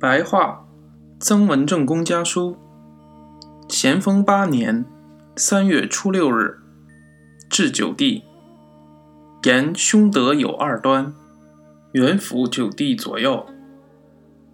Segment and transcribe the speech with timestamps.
[0.00, 0.66] 白话，
[1.18, 2.56] 曾文正公家书。
[3.68, 4.86] 咸丰八年
[5.36, 6.58] 三月初六日，
[7.50, 8.24] 至九弟，
[9.42, 11.12] 言兄德有二端，
[11.92, 13.44] 元辅九弟左右。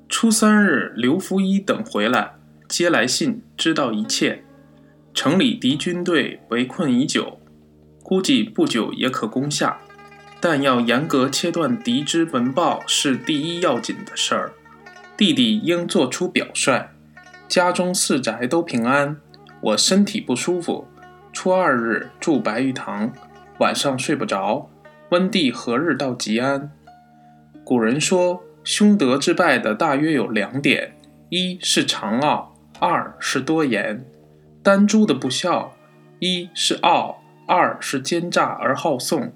[0.08, 2.34] 初三日，刘福一等回来，
[2.68, 4.44] 接来信，知道一切。
[5.14, 7.38] 城里敌军队围困已久，
[8.02, 9.78] 估计不久也可攻下，
[10.40, 14.52] 但要严格切断敌之门报，是第一要紧的事儿。
[15.16, 16.90] 弟弟应做出表率，
[17.48, 19.16] 家中四宅都平安。
[19.62, 20.86] 我身体不舒服，
[21.32, 23.10] 初二日住白玉堂，
[23.58, 24.68] 晚上睡不着。
[25.08, 26.70] 温帝何日到吉安？
[27.64, 30.94] 古人说，兄德之败的大约有两点：
[31.30, 34.04] 一是长傲，二是多言。
[34.62, 35.72] 丹朱的不孝，
[36.18, 39.32] 一是傲，二是奸诈而好讼。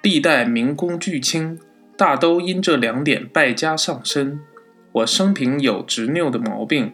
[0.00, 1.58] 历代明公巨卿，
[1.98, 4.40] 大都因这两点败家上身。
[4.98, 6.92] 我生平有执拗的毛病，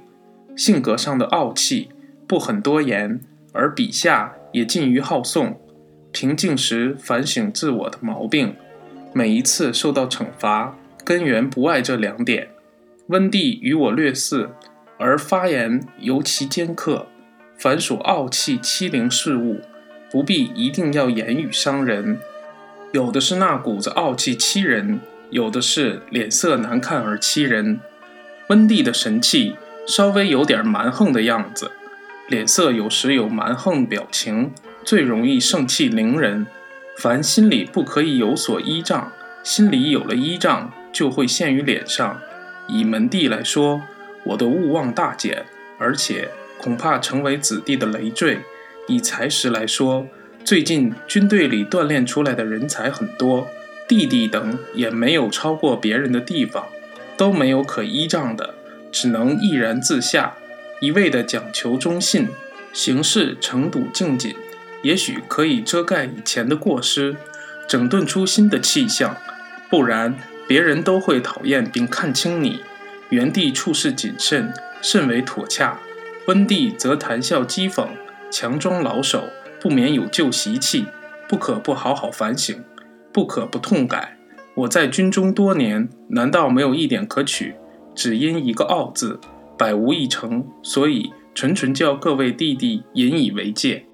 [0.56, 1.88] 性格上的傲气，
[2.26, 3.20] 不很多言，
[3.52, 5.58] 而笔下也近于好颂。
[6.12, 8.56] 平静时反省自我的毛病，
[9.14, 12.48] 每一次受到惩罚，根源不外这两点。
[13.06, 14.50] 温蒂与我略似，
[14.98, 17.06] 而发言尤其尖刻。
[17.56, 19.60] 凡属傲气欺凌事物，
[20.10, 22.18] 不必一定要言语伤人，
[22.92, 25.00] 有的是那股子傲气欺人。
[25.30, 27.80] 有的是脸色难看而欺人，
[28.48, 29.56] 温帝的神气
[29.86, 31.70] 稍微有点蛮横的样子，
[32.28, 34.52] 脸色有时有蛮横表情，
[34.84, 36.46] 最容易盛气凌人。
[36.98, 42.20] 凡心里不可以有所依仗，心里有了依仗，就会现于脸上。
[42.68, 43.82] 以门第来说，
[44.24, 45.44] 我的勿忘大减，
[45.78, 48.40] 而且恐怕成为子弟的累赘。
[48.86, 50.06] 以才识来说，
[50.44, 53.48] 最近军队里锻炼出来的人才很多。
[53.88, 56.66] 弟弟等也没有超过别人的地方，
[57.16, 58.54] 都没有可依仗的，
[58.90, 60.34] 只能毅然自下，
[60.80, 62.28] 一味的讲求忠信，
[62.72, 64.34] 行事诚笃敬谨，
[64.82, 67.16] 也许可以遮盖以前的过失，
[67.68, 69.16] 整顿出新的气象。
[69.70, 70.16] 不然，
[70.46, 72.60] 别人都会讨厌并看轻你。
[73.10, 74.52] 原地处事谨慎，
[74.82, 75.78] 甚为妥洽。
[76.26, 77.88] 温帝则谈笑讥讽，
[78.30, 79.28] 强装老手，
[79.60, 80.86] 不免有旧习气，
[81.28, 82.64] 不可不好好反省。
[83.12, 84.16] 不可不痛改。
[84.54, 87.54] 我在军中多年，难道没有一点可取？
[87.94, 89.18] 只因一个“傲”字，
[89.58, 90.46] 百无一成。
[90.62, 93.84] 所以，纯纯叫各位弟弟引以为戒。